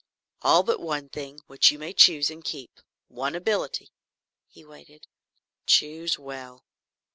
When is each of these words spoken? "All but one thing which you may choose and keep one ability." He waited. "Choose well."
"All 0.41 0.63
but 0.63 0.79
one 0.79 1.09
thing 1.09 1.41
which 1.45 1.69
you 1.69 1.77
may 1.77 1.93
choose 1.93 2.31
and 2.31 2.43
keep 2.43 2.79
one 3.07 3.35
ability." 3.35 3.91
He 4.47 4.65
waited. 4.65 5.05
"Choose 5.67 6.17
well." 6.17 6.63